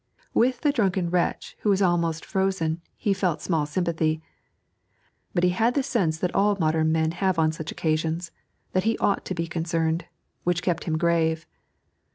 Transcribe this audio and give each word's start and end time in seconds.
With 0.33 0.61
the 0.61 0.71
drunken 0.71 1.11
wretch 1.11 1.55
who 1.59 1.69
was 1.69 1.79
almost 1.79 2.25
frozen 2.25 2.81
he 2.97 3.13
felt 3.13 3.39
small 3.39 3.67
sympathy, 3.67 4.19
but 5.35 5.43
he 5.43 5.51
had 5.51 5.75
the 5.75 5.83
sense 5.83 6.17
that 6.17 6.33
all 6.33 6.57
modern 6.59 6.91
men 6.91 7.11
have 7.11 7.37
on 7.37 7.51
such 7.51 7.71
occasions, 7.71 8.31
that 8.71 8.83
he 8.85 8.97
ought 8.97 9.25
to 9.25 9.35
be 9.35 9.45
concerned, 9.45 10.05
which 10.43 10.63
kept 10.63 10.85
him 10.85 10.97
grave. 10.97 11.45